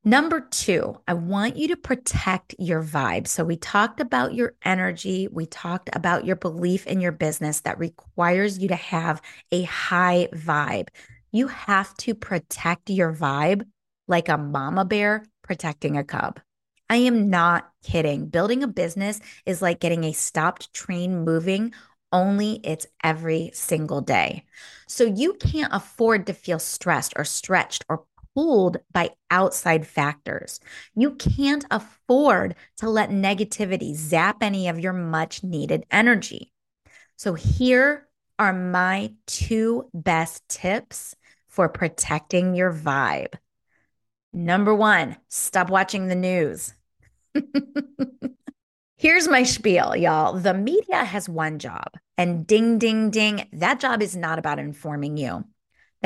Number 0.08 0.40
two, 0.40 1.02
I 1.06 1.16
want 1.16 1.58
you 1.58 1.68
to 1.68 1.76
protect 1.76 2.56
your 2.58 2.82
vibe. 2.82 3.28
So, 3.28 3.44
we 3.44 3.58
talked 3.58 4.00
about 4.00 4.34
your 4.34 4.54
energy. 4.64 5.28
We 5.30 5.48
talked 5.48 5.90
about 5.92 6.24
your 6.24 6.38
belief 6.38 6.88
in 6.88 7.02
your 7.02 7.12
business 7.12 7.60
that 7.62 7.78
requires 7.78 8.58
you 8.58 8.70
to 8.70 8.76
have 8.76 9.22
a 9.52 9.64
high 9.64 10.30
vibe. 10.32 10.88
You 11.34 11.48
have 11.48 11.94
to 11.98 12.16
protect 12.16 12.90
your 12.90 13.14
vibe 13.14 13.66
like 14.08 14.30
a 14.30 14.38
mama 14.38 14.86
bear 14.86 15.26
protecting 15.44 15.98
a 15.98 16.06
cub. 16.06 16.40
I 16.90 16.96
am 16.96 17.30
not 17.30 17.70
kidding. 17.84 18.28
Building 18.28 18.64
a 18.64 18.68
business 18.70 19.20
is 19.46 19.62
like 19.62 19.82
getting 19.82 20.06
a 20.06 20.14
stopped 20.14 20.74
train 20.74 21.26
moving, 21.26 21.74
only 22.14 22.62
it's 22.64 22.88
every 23.04 23.52
single 23.54 24.00
day. 24.00 24.46
So, 24.88 25.04
you 25.04 25.34
can't 25.34 25.74
afford 25.74 26.28
to 26.28 26.34
feel 26.34 26.60
stressed 26.60 27.12
or 27.18 27.26
stretched 27.26 27.84
or 27.90 28.06
pulled 28.38 28.78
by 28.92 29.10
outside 29.32 29.88
factors. 29.88 30.60
You 30.94 31.16
can't 31.16 31.66
afford 31.72 32.54
to 32.78 32.88
let 32.88 33.10
negativity 33.10 33.96
zap 33.96 34.44
any 34.44 34.68
of 34.68 34.80
your 34.80 34.94
much 34.94 35.44
needed 35.44 35.88
energy. 35.90 36.54
So, 37.16 37.34
here 37.34 38.08
are 38.38 38.54
my 38.54 39.14
two 39.26 39.90
best 39.92 40.48
tips 40.48 41.16
for 41.48 41.68
protecting 41.68 42.54
your 42.54 42.72
vibe. 42.72 43.34
Number 44.32 44.76
one, 44.76 45.18
stop 45.30 45.72
watching 45.72 46.08
the 46.08 46.14
news. 46.14 46.76
Here's 48.98 49.28
my 49.28 49.42
spiel, 49.42 49.96
y'all. 49.96 50.40
The 50.40 50.54
media 50.54 51.04
has 51.04 51.28
one 51.28 51.58
job, 51.58 51.88
and 52.20 52.46
ding, 52.46 52.78
ding, 52.78 53.10
ding, 53.10 53.48
that 53.54 53.80
job 53.80 54.04
is 54.04 54.16
not 54.16 54.38
about 54.38 54.60
informing 54.60 55.18
you. 55.18 55.44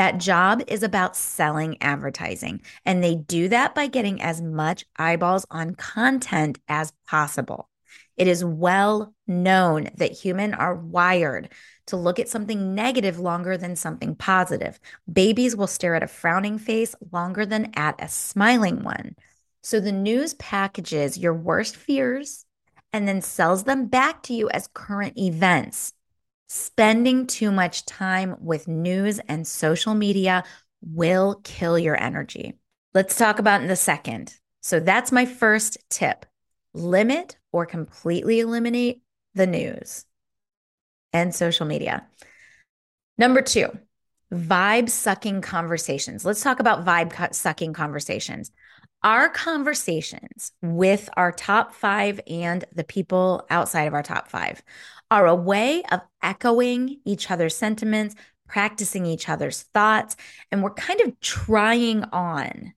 That 0.02 0.18
job 0.18 0.64
is 0.66 0.82
about 0.82 1.16
selling 1.16 1.78
advertising, 1.80 2.64
and 2.88 3.04
they 3.04 3.14
do 3.14 3.48
that 3.50 3.76
by 3.76 3.86
getting 3.86 4.20
as 4.20 4.42
much 4.42 4.84
eyeballs 4.96 5.46
on 5.52 5.76
content 5.76 6.58
as 6.68 6.92
possible. 7.06 7.70
It 8.18 8.28
is 8.28 8.44
well 8.44 9.14
known 9.28 9.92
that 9.98 10.12
humans 10.12 10.56
are 10.58 10.74
wired 10.74 11.50
to 11.86 11.98
look 11.98 12.18
at 12.18 12.30
something 12.30 12.74
negative 12.74 13.20
longer 13.20 13.58
than 13.58 13.76
something 13.76 14.16
positive. 14.16 14.80
Babies 15.14 15.56
will 15.56 15.68
stare 15.68 15.94
at 15.94 16.02
a 16.02 16.08
frowning 16.08 16.58
face 16.58 16.96
longer 17.12 17.46
than 17.46 17.72
at 17.76 18.04
a 18.04 18.08
smiling 18.08 18.82
one. 18.82 19.16
So 19.62 19.80
the 19.80 19.92
news 19.92 20.34
packages 20.34 21.16
your 21.16 21.36
worst 21.36 21.76
fears 21.76 22.48
and 22.92 23.08
then 23.08 23.22
sells 23.22 23.66
them 23.66 23.86
back 23.86 24.24
to 24.24 24.34
you 24.34 24.50
as 24.50 24.68
current 24.74 25.16
events. 25.20 25.94
Spending 26.54 27.28
too 27.28 27.50
much 27.50 27.86
time 27.86 28.36
with 28.42 28.68
news 28.68 29.20
and 29.20 29.48
social 29.48 29.94
media 29.94 30.44
will 30.82 31.40
kill 31.46 31.80
your 31.80 31.98
energy. 31.98 32.58
Let's 32.94 33.16
talk 33.16 33.40
about 33.40 33.62
in 33.62 33.70
the 33.70 33.78
second. 33.78 34.36
So 34.60 34.82
that's 34.82 35.14
my 35.14 35.24
first 35.24 35.78
tip. 35.90 36.26
Limit 36.74 37.38
or 37.54 37.66
completely 37.66 38.42
eliminate 38.42 39.02
the 39.34 39.48
news 39.48 40.04
and 41.14 41.34
social 41.34 41.66
media. 41.66 42.06
Number 43.18 43.42
two, 43.42 43.70
vibe 44.34 44.90
sucking 44.90 45.40
conversations. 45.40 46.26
Let's 46.26 46.44
talk 46.44 46.60
about 46.60 46.84
vibe 46.84 47.34
sucking 47.34 47.72
conversations. 47.72 48.52
Our 49.04 49.30
conversations 49.30 50.52
with 50.62 51.10
our 51.16 51.32
top 51.32 51.74
five 51.74 52.20
and 52.28 52.66
the 52.76 52.84
people 52.84 53.46
outside 53.50 53.84
of 53.84 53.94
our 53.94 54.04
top 54.04 54.28
five 54.28 54.62
are 55.12 55.28
a 55.28 55.36
way 55.36 55.84
of 55.92 56.02
echoing 56.24 57.00
each 57.06 57.30
other's 57.30 57.56
sentiments, 57.56 58.16
practicing 58.48 59.06
each 59.06 59.30
other's 59.30 59.62
thoughts, 59.62 60.16
and 60.52 60.64
we're 60.64 60.74
kind 60.74 61.02
of 61.02 61.20
trying 61.20 62.04
on 62.06 62.74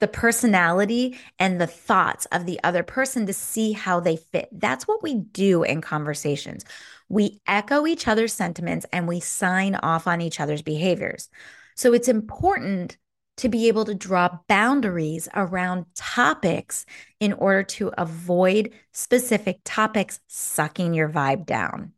the 0.00 0.08
personality 0.08 1.16
and 1.38 1.60
the 1.60 1.66
thoughts 1.66 2.26
of 2.32 2.46
the 2.46 2.58
other 2.64 2.82
person 2.82 3.26
to 3.26 3.32
see 3.32 3.72
how 3.72 4.00
they 4.00 4.16
fit. 4.16 4.48
That's 4.52 4.88
what 4.88 5.02
we 5.02 5.14
do 5.14 5.62
in 5.62 5.80
conversations. 5.80 6.64
We 7.08 7.40
echo 7.46 7.86
each 7.86 8.08
other's 8.08 8.32
sentiments 8.32 8.84
and 8.92 9.06
we 9.06 9.20
sign 9.20 9.76
off 9.76 10.06
on 10.06 10.20
each 10.20 10.40
other's 10.40 10.62
behaviors. 10.62 11.28
So 11.74 11.92
it's 11.92 12.08
important 12.08 12.98
to 13.36 13.48
be 13.48 13.68
able 13.68 13.84
to 13.84 13.94
draw 13.94 14.38
boundaries 14.48 15.28
around 15.34 15.86
topics 15.94 16.86
in 17.20 17.32
order 17.32 17.62
to 17.62 17.92
avoid 17.98 18.72
specific 18.92 19.60
topics 19.64 20.20
sucking 20.28 20.94
your 20.94 21.08
vibe 21.08 21.46
down. 21.46 21.92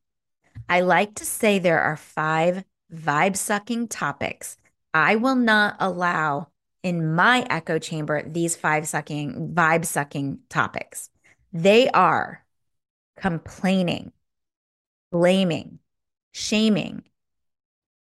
I 0.68 0.80
like 0.80 1.14
to 1.16 1.24
say 1.24 1.58
there 1.58 1.80
are 1.80 1.96
five 1.96 2.64
vibe 2.92 3.36
sucking 3.36 3.88
topics. 3.88 4.56
I 4.94 5.16
will 5.16 5.36
not 5.36 5.76
allow 5.78 6.48
in 6.82 7.14
my 7.14 7.46
echo 7.50 7.78
chamber 7.78 8.22
these 8.26 8.56
five 8.56 8.86
sucking 8.86 9.52
vibe 9.54 9.84
sucking 9.84 10.38
topics. 10.48 11.10
They 11.52 11.88
are 11.90 12.44
complaining, 13.16 14.12
blaming, 15.10 15.80
shaming, 16.32 17.02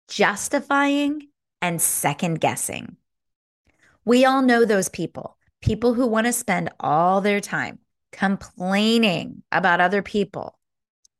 justifying, 0.07 1.27
and 1.61 1.81
second 1.81 2.39
guessing. 2.39 2.97
We 4.05 4.25
all 4.25 4.41
know 4.41 4.65
those 4.65 4.89
people, 4.89 5.37
people 5.61 5.93
who 5.93 6.05
want 6.07 6.27
to 6.27 6.33
spend 6.33 6.69
all 6.79 7.21
their 7.21 7.41
time 7.41 7.79
complaining 8.11 9.43
about 9.51 9.81
other 9.81 10.01
people, 10.01 10.57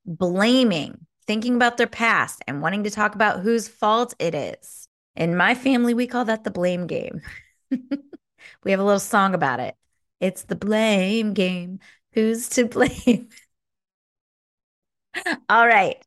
blaming, 0.06 1.06
thinking 1.28 1.56
about 1.56 1.78
their 1.78 1.88
past, 1.88 2.44
and 2.48 2.62
wanting 2.62 2.84
to 2.86 2.92
talk 2.92 3.16
about 3.16 3.42
whose 3.42 3.68
fault 3.68 4.14
it 4.20 4.36
is. 4.36 4.88
In 5.16 5.38
my 5.38 5.56
family, 5.56 5.94
we 5.94 6.08
call 6.08 6.26
that 6.26 6.44
the 6.44 6.52
blame 6.52 6.88
game. 6.88 7.22
we 7.72 8.72
have 8.72 8.80
a 8.80 8.84
little 8.84 9.00
song 9.00 9.34
about 9.34 9.60
it. 9.60 9.76
It's 10.20 10.44
the 10.44 10.56
blame 10.56 11.34
game. 11.34 11.80
Who's 12.14 12.50
to 12.50 12.66
blame? 12.66 13.30
All 15.50 15.68
right. 15.68 15.98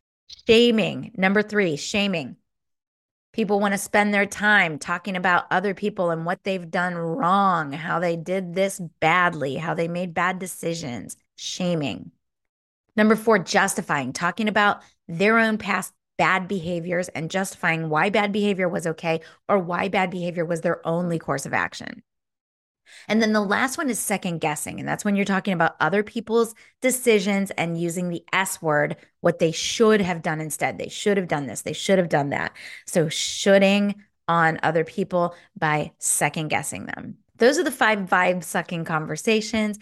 Shaming. 0.46 1.12
Number 1.16 1.42
three, 1.42 1.76
shaming. 1.76 2.36
People 3.38 3.60
want 3.60 3.70
to 3.72 3.78
spend 3.78 4.12
their 4.12 4.26
time 4.26 4.80
talking 4.80 5.14
about 5.14 5.46
other 5.52 5.72
people 5.72 6.10
and 6.10 6.26
what 6.26 6.42
they've 6.42 6.68
done 6.72 6.96
wrong, 6.96 7.70
how 7.70 8.00
they 8.00 8.16
did 8.16 8.52
this 8.52 8.80
badly, 8.98 9.54
how 9.54 9.74
they 9.74 9.86
made 9.86 10.12
bad 10.12 10.40
decisions. 10.40 11.16
Shaming. 11.36 12.10
Number 12.96 13.14
four, 13.14 13.38
justifying, 13.38 14.12
talking 14.12 14.48
about 14.48 14.82
their 15.06 15.38
own 15.38 15.56
past 15.56 15.92
bad 16.16 16.48
behaviors 16.48 17.06
and 17.10 17.30
justifying 17.30 17.88
why 17.88 18.10
bad 18.10 18.32
behavior 18.32 18.68
was 18.68 18.88
okay 18.88 19.20
or 19.48 19.60
why 19.60 19.86
bad 19.86 20.10
behavior 20.10 20.44
was 20.44 20.62
their 20.62 20.84
only 20.84 21.20
course 21.20 21.46
of 21.46 21.54
action. 21.54 22.02
And 23.08 23.22
then 23.22 23.32
the 23.32 23.40
last 23.40 23.78
one 23.78 23.90
is 23.90 23.98
second 23.98 24.38
guessing. 24.38 24.78
And 24.78 24.88
that's 24.88 25.04
when 25.04 25.16
you're 25.16 25.24
talking 25.24 25.54
about 25.54 25.76
other 25.80 26.02
people's 26.02 26.54
decisions 26.80 27.50
and 27.52 27.80
using 27.80 28.08
the 28.08 28.24
S 28.32 28.60
word, 28.60 28.96
what 29.20 29.38
they 29.38 29.52
should 29.52 30.00
have 30.00 30.22
done 30.22 30.40
instead. 30.40 30.78
They 30.78 30.88
should 30.88 31.16
have 31.16 31.28
done 31.28 31.46
this, 31.46 31.62
they 31.62 31.72
should 31.72 31.98
have 31.98 32.08
done 32.08 32.30
that. 32.30 32.52
So, 32.86 33.08
shoulding 33.08 33.94
on 34.28 34.60
other 34.62 34.84
people 34.84 35.34
by 35.58 35.92
second 35.98 36.48
guessing 36.48 36.86
them. 36.86 37.16
Those 37.38 37.58
are 37.58 37.64
the 37.64 37.70
five 37.70 38.00
vibe 38.00 38.44
sucking 38.44 38.84
conversations 38.84 39.78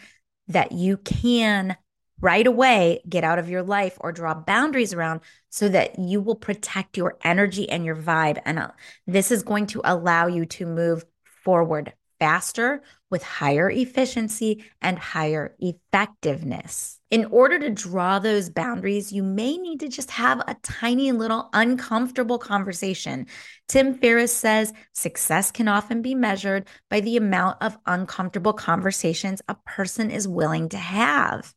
that 0.48 0.72
you 0.72 0.98
can 0.98 1.76
right 2.20 2.46
away 2.46 3.02
get 3.08 3.24
out 3.24 3.38
of 3.38 3.50
your 3.50 3.62
life 3.62 3.96
or 4.00 4.12
draw 4.12 4.34
boundaries 4.34 4.94
around 4.94 5.20
so 5.50 5.68
that 5.68 5.98
you 5.98 6.20
will 6.20 6.36
protect 6.36 6.96
your 6.96 7.18
energy 7.24 7.68
and 7.68 7.84
your 7.84 7.96
vibe. 7.96 8.40
And 8.44 8.58
uh, 8.58 8.70
this 9.06 9.30
is 9.30 9.42
going 9.42 9.66
to 9.68 9.80
allow 9.84 10.26
you 10.26 10.46
to 10.46 10.66
move 10.66 11.04
forward 11.44 11.92
faster 12.18 12.82
with 13.10 13.22
higher 13.22 13.70
efficiency 13.70 14.64
and 14.80 14.98
higher 14.98 15.54
effectiveness. 15.58 16.98
In 17.10 17.26
order 17.26 17.58
to 17.58 17.70
draw 17.70 18.18
those 18.18 18.50
boundaries, 18.50 19.12
you 19.12 19.22
may 19.22 19.56
need 19.56 19.80
to 19.80 19.88
just 19.88 20.10
have 20.10 20.40
a 20.40 20.56
tiny 20.62 21.12
little 21.12 21.48
uncomfortable 21.52 22.38
conversation. 22.38 23.26
Tim 23.68 23.94
Ferriss 23.94 24.32
says 24.34 24.72
success 24.92 25.50
can 25.50 25.68
often 25.68 26.02
be 26.02 26.14
measured 26.14 26.66
by 26.90 27.00
the 27.00 27.16
amount 27.16 27.62
of 27.62 27.78
uncomfortable 27.86 28.52
conversations 28.52 29.40
a 29.48 29.56
person 29.66 30.10
is 30.10 30.26
willing 30.26 30.68
to 30.70 30.78
have 30.78 31.54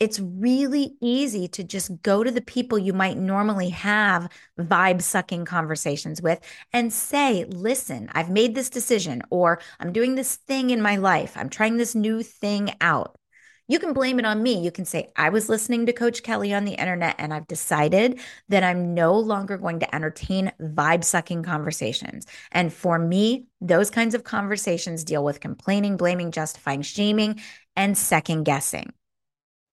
it's 0.00 0.20
really 0.20 0.94
easy 1.00 1.48
to 1.48 1.64
just 1.64 2.02
go 2.02 2.24
to 2.24 2.30
the 2.30 2.40
people 2.40 2.78
you 2.78 2.92
might 2.92 3.16
normally 3.16 3.70
have 3.70 4.28
vibe 4.58 5.02
sucking 5.02 5.44
conversations 5.44 6.20
with 6.20 6.40
and 6.72 6.92
say, 6.92 7.44
listen, 7.44 8.08
I've 8.12 8.30
made 8.30 8.54
this 8.54 8.70
decision, 8.70 9.22
or 9.30 9.60
I'm 9.80 9.92
doing 9.92 10.14
this 10.14 10.36
thing 10.36 10.70
in 10.70 10.82
my 10.82 10.96
life. 10.96 11.34
I'm 11.36 11.48
trying 11.48 11.76
this 11.76 11.94
new 11.94 12.22
thing 12.22 12.74
out. 12.80 13.16
You 13.66 13.78
can 13.78 13.94
blame 13.94 14.18
it 14.18 14.26
on 14.26 14.42
me. 14.42 14.62
You 14.62 14.70
can 14.70 14.84
say, 14.84 15.10
I 15.16 15.30
was 15.30 15.48
listening 15.48 15.86
to 15.86 15.94
Coach 15.94 16.22
Kelly 16.22 16.52
on 16.52 16.66
the 16.66 16.74
internet 16.74 17.14
and 17.18 17.32
I've 17.32 17.46
decided 17.46 18.20
that 18.50 18.62
I'm 18.62 18.92
no 18.92 19.18
longer 19.18 19.56
going 19.56 19.80
to 19.80 19.94
entertain 19.94 20.52
vibe 20.60 21.02
sucking 21.02 21.44
conversations. 21.44 22.26
And 22.52 22.70
for 22.70 22.98
me, 22.98 23.46
those 23.62 23.88
kinds 23.90 24.14
of 24.14 24.22
conversations 24.22 25.02
deal 25.02 25.24
with 25.24 25.40
complaining, 25.40 25.96
blaming, 25.96 26.30
justifying, 26.30 26.82
shaming, 26.82 27.40
and 27.74 27.96
second 27.96 28.44
guessing. 28.44 28.92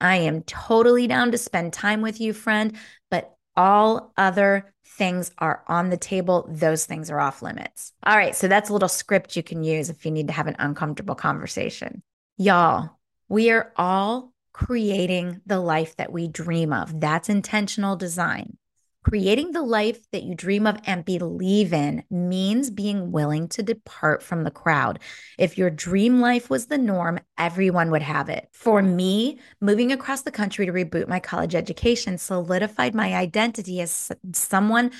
I 0.02 0.18
am 0.18 0.44
totally 0.44 1.08
down 1.08 1.32
to 1.32 1.38
spend 1.38 1.74
time 1.74 2.02
with 2.02 2.20
you, 2.20 2.34
friend, 2.34 2.78
but 3.10 3.36
all 3.56 4.14
other 4.18 4.74
things 4.86 5.32
are 5.38 5.64
on 5.68 5.90
the 5.90 5.98
table. 5.98 6.48
Those 6.50 6.86
things 6.86 7.10
are 7.10 7.20
off 7.20 7.42
limits. 7.42 7.94
All 8.04 8.18
right. 8.18 8.36
So 8.36 8.48
that's 8.48 8.70
a 8.70 8.74
little 8.74 8.90
script 8.90 9.36
you 9.36 9.44
can 9.44 9.64
use 9.64 9.90
if 9.90 10.06
you 10.06 10.12
need 10.12 10.28
to 10.28 10.34
have 10.34 10.48
an 10.48 10.56
uncomfortable 10.60 11.16
conversation. 11.16 12.04
Y'all, 12.38 12.90
we 13.30 13.52
are 13.52 13.72
all 13.78 14.34
creating 14.54 15.42
the 15.46 15.60
life 15.60 15.96
that 15.96 16.12
we 16.12 16.28
dream 16.28 16.74
of. 16.74 17.00
That's 17.00 17.30
intentional 17.30 17.96
design. 17.96 18.58
Creating 19.04 19.52
the 19.52 19.64
life 19.64 20.00
that 20.12 20.22
you 20.22 20.36
dream 20.36 20.68
of 20.68 20.78
and 20.86 21.04
believe 21.04 21.74
in 21.74 22.04
means 22.12 22.70
being 22.70 23.12
willing 23.12 23.48
to 23.48 23.64
depart 23.64 24.22
from 24.22 24.44
the 24.44 24.52
crowd. 24.52 25.00
If 25.40 25.58
your 25.58 25.72
dream 25.72 26.22
life 26.22 26.52
was 26.52 26.68
the 26.68 26.78
norm, 26.78 27.20
everyone 27.36 27.90
would 27.90 28.04
have 28.04 28.30
it. 28.30 28.48
For 28.52 28.82
me, 28.84 29.40
moving 29.60 29.92
across 29.92 30.22
the 30.22 30.32
country 30.32 30.68
to 30.68 30.72
reboot 30.72 31.08
my 31.08 31.20
college 31.20 31.56
education 31.56 32.20
solidified 32.20 32.94
my 32.94 33.16
identity 33.16 33.82
as 33.82 34.12
someone 34.34 34.92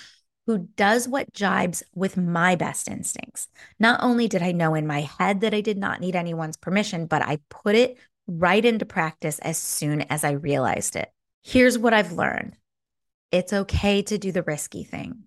who 0.48 0.68
does 0.76 1.08
what 1.08 1.32
jibes 1.32 1.84
with 1.94 2.18
my 2.18 2.56
best 2.56 2.88
instincts. 2.88 3.48
Not 3.80 4.02
only 4.02 4.28
did 4.28 4.42
I 4.42 4.52
know 4.52 4.74
in 4.74 4.88
my 4.88 5.02
head 5.02 5.42
that 5.42 5.54
I 5.54 5.62
did 5.62 5.78
not 5.78 6.02
need 6.02 6.16
anyone's 6.16 6.58
permission, 6.58 7.06
but 7.06 7.22
I 7.22 7.40
put 7.50 7.76
it 7.76 8.00
right 8.28 8.66
into 8.66 8.86
practice 8.86 9.38
as 9.40 9.60
soon 9.60 10.02
as 10.02 10.24
I 10.24 10.32
realized 10.32 10.96
it. 10.96 11.12
Here's 11.44 11.78
what 11.78 11.94
I've 11.94 12.14
learned 12.14 12.56
it's 13.32 13.54
okay 13.54 14.02
to 14.04 14.18
do 14.18 14.32
the 14.32 14.44
risky 14.44 14.84
thing. 14.84 15.24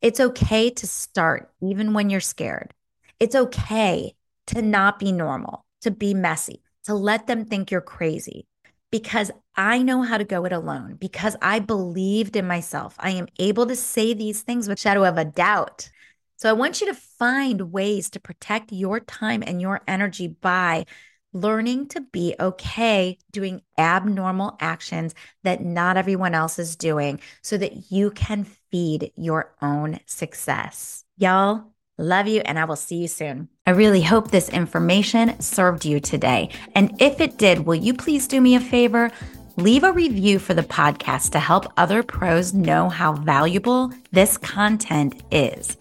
It's 0.00 0.20
okay 0.20 0.70
to 0.70 0.86
start 0.86 1.52
even 1.60 1.92
when 1.92 2.10
you're 2.10 2.20
scared. 2.20 2.72
It's 3.20 3.34
okay 3.34 4.14
to 4.48 4.62
not 4.62 4.98
be 4.98 5.12
normal, 5.12 5.64
to 5.82 5.90
be 5.90 6.14
messy, 6.14 6.62
to 6.84 6.94
let 6.94 7.26
them 7.26 7.44
think 7.44 7.70
you're 7.70 7.80
crazy 7.80 8.46
because 8.90 9.30
I 9.56 9.82
know 9.82 10.02
how 10.02 10.18
to 10.18 10.24
go 10.24 10.44
it 10.44 10.52
alone, 10.52 10.96
because 11.00 11.34
I 11.42 11.58
believed 11.58 12.36
in 12.36 12.46
myself. 12.46 12.94
I 12.98 13.10
am 13.10 13.26
able 13.38 13.66
to 13.66 13.74
say 13.74 14.14
these 14.14 14.42
things 14.42 14.68
with 14.68 14.78
a 14.78 14.80
shadow 14.80 15.04
of 15.04 15.18
a 15.18 15.24
doubt. 15.24 15.90
So 16.36 16.48
I 16.48 16.52
want 16.52 16.80
you 16.80 16.86
to 16.88 16.94
find 16.94 17.72
ways 17.72 18.10
to 18.10 18.20
protect 18.20 18.70
your 18.70 19.00
time 19.00 19.42
and 19.46 19.60
your 19.60 19.80
energy 19.88 20.28
by 20.28 20.86
learning 21.32 21.88
to 21.88 22.00
be 22.00 22.34
okay 22.38 23.18
doing 23.30 23.62
abnormal 23.78 24.56
actions 24.60 25.14
that 25.42 25.64
not 25.64 25.96
everyone 25.96 26.34
else 26.34 26.58
is 26.58 26.76
doing 26.76 27.20
so 27.40 27.56
that 27.56 27.90
you 27.90 28.10
can 28.10 28.44
feed 28.70 29.12
your 29.16 29.54
own 29.62 29.98
success. 30.06 31.04
Y'all, 31.16 31.64
love 31.98 32.26
you, 32.26 32.40
and 32.40 32.58
I 32.58 32.64
will 32.64 32.76
see 32.76 32.96
you 32.96 33.08
soon. 33.08 33.48
I 33.66 33.70
really 33.70 34.02
hope 34.02 34.30
this 34.30 34.48
information 34.48 35.38
served 35.40 35.84
you 35.84 36.00
today. 36.00 36.50
And 36.74 37.00
if 37.00 37.20
it 37.20 37.38
did, 37.38 37.60
will 37.66 37.76
you 37.76 37.94
please 37.94 38.26
do 38.26 38.40
me 38.40 38.54
a 38.54 38.60
favor? 38.60 39.10
Leave 39.56 39.84
a 39.84 39.92
review 39.92 40.38
for 40.38 40.54
the 40.54 40.62
podcast 40.62 41.30
to 41.32 41.38
help 41.38 41.70
other 41.76 42.02
pros 42.02 42.54
know 42.54 42.88
how 42.88 43.12
valuable 43.12 43.92
this 44.10 44.38
content 44.38 45.22
is. 45.30 45.76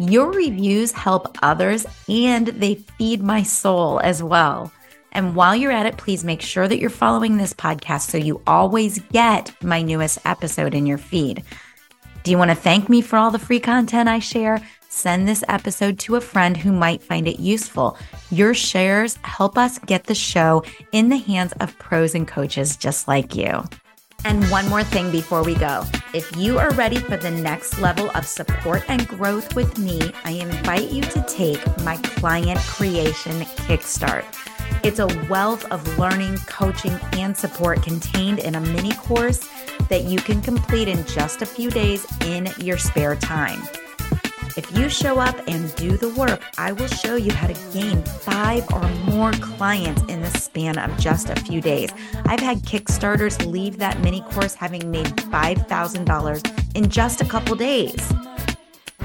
Your 0.00 0.32
reviews 0.32 0.90
help 0.90 1.38
others 1.40 1.86
and 2.08 2.48
they 2.48 2.74
feed 2.74 3.22
my 3.22 3.44
soul 3.44 4.00
as 4.00 4.20
well. 4.20 4.72
And 5.14 5.36
while 5.36 5.54
you're 5.54 5.72
at 5.72 5.86
it, 5.86 5.96
please 5.96 6.24
make 6.24 6.42
sure 6.42 6.66
that 6.66 6.78
you're 6.78 6.90
following 6.90 7.36
this 7.36 7.54
podcast 7.54 8.10
so 8.10 8.18
you 8.18 8.42
always 8.46 8.98
get 9.12 9.52
my 9.62 9.80
newest 9.80 10.18
episode 10.24 10.74
in 10.74 10.86
your 10.86 10.98
feed. 10.98 11.44
Do 12.24 12.30
you 12.30 12.38
want 12.38 12.50
to 12.50 12.56
thank 12.56 12.88
me 12.88 13.00
for 13.00 13.16
all 13.16 13.30
the 13.30 13.38
free 13.38 13.60
content 13.60 14.08
I 14.08 14.18
share? 14.18 14.60
Send 14.88 15.28
this 15.28 15.44
episode 15.48 15.98
to 16.00 16.16
a 16.16 16.20
friend 16.20 16.56
who 16.56 16.72
might 16.72 17.02
find 17.02 17.28
it 17.28 17.38
useful. 17.38 17.98
Your 18.30 18.54
shares 18.54 19.18
help 19.22 19.58
us 19.58 19.78
get 19.80 20.04
the 20.04 20.14
show 20.14 20.64
in 20.92 21.08
the 21.08 21.16
hands 21.16 21.52
of 21.60 21.78
pros 21.78 22.14
and 22.14 22.26
coaches 22.26 22.76
just 22.76 23.08
like 23.08 23.34
you. 23.34 23.64
And 24.24 24.42
one 24.50 24.68
more 24.68 24.82
thing 24.82 25.10
before 25.10 25.44
we 25.44 25.54
go. 25.54 25.84
If 26.14 26.34
you 26.36 26.58
are 26.58 26.72
ready 26.72 26.96
for 26.96 27.16
the 27.16 27.30
next 27.30 27.78
level 27.78 28.10
of 28.14 28.26
support 28.26 28.84
and 28.88 29.06
growth 29.06 29.54
with 29.54 29.78
me, 29.78 30.12
I 30.24 30.30
invite 30.30 30.90
you 30.90 31.02
to 31.02 31.22
take 31.28 31.60
my 31.82 31.96
client 31.98 32.60
creation 32.60 33.40
kickstart. 33.66 34.24
It's 34.82 34.98
a 34.98 35.06
wealth 35.28 35.64
of 35.70 35.98
learning, 35.98 36.38
coaching, 36.46 36.98
and 37.12 37.36
support 37.36 37.82
contained 37.82 38.38
in 38.38 38.54
a 38.54 38.60
mini 38.60 38.92
course 38.94 39.48
that 39.88 40.04
you 40.04 40.18
can 40.18 40.40
complete 40.40 40.88
in 40.88 41.04
just 41.06 41.42
a 41.42 41.46
few 41.46 41.70
days 41.70 42.06
in 42.22 42.48
your 42.58 42.78
spare 42.78 43.16
time. 43.16 43.62
If 44.56 44.70
you 44.78 44.88
show 44.88 45.18
up 45.18 45.36
and 45.48 45.74
do 45.74 45.96
the 45.96 46.10
work, 46.10 46.40
I 46.58 46.70
will 46.70 46.86
show 46.86 47.16
you 47.16 47.32
how 47.32 47.48
to 47.48 47.72
gain 47.72 48.04
five 48.04 48.64
or 48.72 48.88
more 49.04 49.32
clients 49.32 50.02
in 50.02 50.20
the 50.20 50.30
span 50.30 50.78
of 50.78 50.96
just 50.96 51.28
a 51.28 51.34
few 51.34 51.60
days. 51.60 51.90
I've 52.26 52.38
had 52.38 52.58
Kickstarters 52.62 53.44
leave 53.50 53.78
that 53.78 54.00
mini 54.00 54.20
course 54.20 54.54
having 54.54 54.92
made 54.92 55.06
$5,000 55.06 56.76
in 56.76 56.88
just 56.88 57.20
a 57.20 57.24
couple 57.24 57.56
days. 57.56 58.12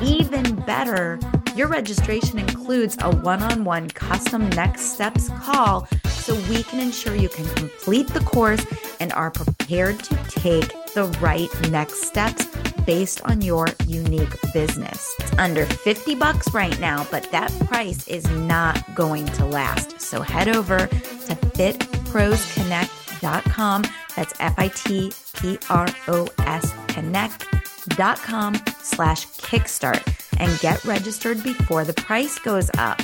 Even 0.03 0.55
better, 0.61 1.19
your 1.59 1.67
registration 1.67 2.39
includes 2.39 2.97
a 3.01 3.13
one 3.17 3.43
on 3.43 3.65
one 3.65 3.89
custom 3.89 4.49
next 4.51 4.93
steps 4.93 5.27
call 5.41 5.85
so 6.05 6.33
we 6.49 6.63
can 6.63 6.79
ensure 6.79 7.15
you 7.15 7.27
can 7.27 7.43
complete 7.55 8.07
the 8.07 8.21
course 8.21 8.65
and 9.01 9.11
are 9.11 9.29
prepared 9.29 9.99
to 9.99 10.15
take 10.29 10.69
the 10.93 11.03
right 11.19 11.49
next 11.69 12.03
steps 12.03 12.45
based 12.85 13.21
on 13.23 13.41
your 13.41 13.67
unique 13.87 14.33
business. 14.53 15.13
It's 15.19 15.37
under 15.37 15.65
50 15.65 16.15
bucks 16.15 16.47
right 16.53 16.79
now, 16.79 17.05
but 17.11 17.29
that 17.33 17.51
price 17.67 18.07
is 18.07 18.23
not 18.29 18.95
going 18.95 19.25
to 19.25 19.43
last. 19.43 19.99
So 19.99 20.21
head 20.21 20.47
over 20.47 20.87
to 20.87 20.87
fitprosconnect.com. 20.87 23.83
That's 24.15 24.33
F 24.39 24.53
I 24.57 24.69
T 24.69 25.11
P 25.33 25.59
R 25.69 25.87
O 26.07 26.29
S 26.39 26.73
connect.com 26.87 28.55
slash 28.81 29.27
kickstart 29.27 30.28
and 30.39 30.59
get 30.59 30.83
registered 30.85 31.43
before 31.43 31.83
the 31.83 31.93
price 31.93 32.39
goes 32.39 32.69
up. 32.77 32.99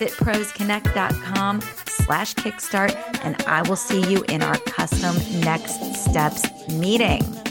FitProsConnect.com 0.00 1.60
slash 1.86 2.34
kickstart, 2.34 2.96
and 3.24 3.40
I 3.42 3.62
will 3.68 3.76
see 3.76 4.00
you 4.10 4.24
in 4.28 4.42
our 4.42 4.56
custom 4.58 5.16
next 5.40 5.94
steps 5.94 6.44
meeting. 6.68 7.41